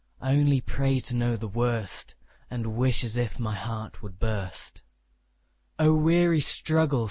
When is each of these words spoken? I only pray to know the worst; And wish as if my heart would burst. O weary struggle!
I 0.19 0.31
only 0.31 0.61
pray 0.61 0.99
to 1.01 1.15
know 1.15 1.35
the 1.35 1.47
worst; 1.47 2.15
And 2.49 2.75
wish 2.75 3.03
as 3.03 3.17
if 3.17 3.37
my 3.39 3.53
heart 3.53 4.01
would 4.01 4.17
burst. 4.17 4.81
O 5.77 5.93
weary 5.93 6.39
struggle! 6.41 6.99